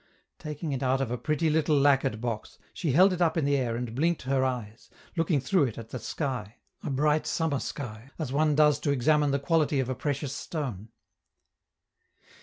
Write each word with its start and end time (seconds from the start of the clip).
Taking 0.39 0.71
it 0.73 0.81
out 0.81 0.99
of 0.99 1.11
a 1.11 1.17
pretty 1.19 1.47
little 1.51 1.79
lacquered 1.79 2.19
box, 2.21 2.57
she 2.73 2.91
held 2.93 3.13
it 3.13 3.21
up 3.21 3.37
in 3.37 3.45
the 3.45 3.55
air 3.55 3.75
and 3.75 3.93
blinked 3.93 4.23
her 4.23 4.43
eyes, 4.43 4.89
looking 5.15 5.39
through 5.39 5.65
it 5.65 5.77
at 5.77 5.89
the 5.89 5.99
sky 5.99 6.55
a 6.81 6.89
bright 6.89 7.27
summer 7.27 7.59
sky 7.59 8.09
as 8.17 8.33
one 8.33 8.55
does 8.55 8.79
to 8.79 8.89
examine 8.89 9.29
the 9.29 9.37
quality 9.37 9.79
of 9.79 9.89
a 9.89 9.93
precious 9.93 10.35
stone. 10.35 10.89